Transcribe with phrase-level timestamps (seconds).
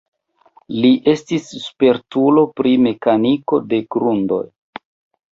[0.83, 4.41] Li estis spertulo pri mekaniko de grundoj.